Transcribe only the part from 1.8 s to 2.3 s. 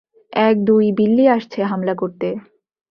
করতে।